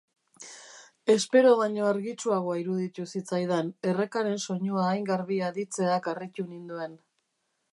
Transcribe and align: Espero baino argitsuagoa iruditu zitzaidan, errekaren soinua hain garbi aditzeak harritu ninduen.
Espero 1.15 1.49
baino 1.59 1.83
argitsuagoa 1.89 2.55
iruditu 2.61 3.05
zitzaidan, 3.11 3.69
errekaren 3.91 4.41
soinua 4.47 4.87
hain 4.95 5.07
garbi 5.11 5.39
aditzeak 5.51 6.09
harritu 6.15 6.49
ninduen. 6.49 6.99